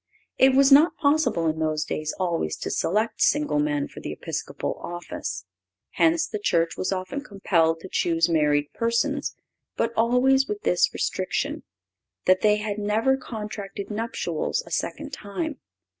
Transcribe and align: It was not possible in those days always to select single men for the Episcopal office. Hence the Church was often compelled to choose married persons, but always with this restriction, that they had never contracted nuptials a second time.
It 0.39 0.55
was 0.55 0.71
not 0.71 0.97
possible 0.97 1.45
in 1.45 1.59
those 1.59 1.83
days 1.83 2.11
always 2.19 2.57
to 2.57 2.71
select 2.71 3.21
single 3.21 3.59
men 3.59 3.87
for 3.87 3.99
the 3.99 4.11
Episcopal 4.11 4.79
office. 4.81 5.45
Hence 5.91 6.25
the 6.25 6.39
Church 6.39 6.75
was 6.75 6.91
often 6.91 7.21
compelled 7.21 7.81
to 7.81 7.87
choose 7.87 8.27
married 8.27 8.73
persons, 8.73 9.35
but 9.77 9.93
always 9.95 10.47
with 10.47 10.61
this 10.63 10.91
restriction, 10.91 11.61
that 12.25 12.41
they 12.41 12.55
had 12.55 12.79
never 12.79 13.15
contracted 13.15 13.91
nuptials 13.91 14.63
a 14.65 14.71
second 14.71 15.11
time. 15.13 15.59